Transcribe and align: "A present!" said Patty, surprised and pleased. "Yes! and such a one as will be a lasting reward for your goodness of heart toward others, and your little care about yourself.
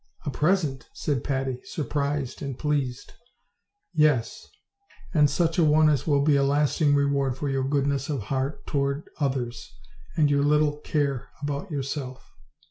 "A 0.25 0.31
present!" 0.31 0.89
said 0.95 1.23
Patty, 1.23 1.61
surprised 1.63 2.41
and 2.41 2.57
pleased. 2.57 3.13
"Yes! 3.93 4.47
and 5.13 5.29
such 5.29 5.59
a 5.59 5.63
one 5.63 5.91
as 5.91 6.07
will 6.07 6.23
be 6.23 6.35
a 6.37 6.43
lasting 6.43 6.95
reward 6.95 7.37
for 7.37 7.49
your 7.49 7.69
goodness 7.69 8.09
of 8.09 8.23
heart 8.23 8.65
toward 8.65 9.07
others, 9.19 9.77
and 10.17 10.27
your 10.27 10.41
little 10.43 10.79
care 10.79 11.29
about 11.43 11.69
yourself. 11.69 12.31